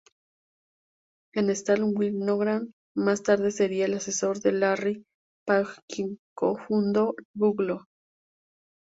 En 1.35 1.51
Stanford, 1.55 1.93
Winograd 1.95 2.63
más 2.95 3.21
tarde 3.21 3.51
sería 3.51 3.85
el 3.85 3.93
asesor 3.93 4.39
de 4.39 4.51
Larry 4.51 5.03
Page, 5.45 5.79
quien 5.87 6.17
co-fundó 6.33 7.13
Google. 7.35 7.81